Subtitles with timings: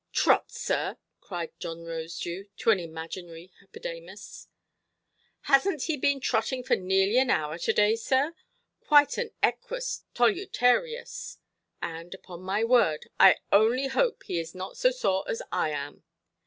[0.11, 0.97] "Trot, sir"!
[1.19, 4.47] cried John Rosedew, to an imaginary Hippodamas,
[5.45, 8.33] "hasnʼt he been trotting for nearly an hour to–day, sir?
[8.79, 11.37] Quite an equus tolutarius.
[11.83, 16.03] And upon my word, I only hope he is not so sore as I am".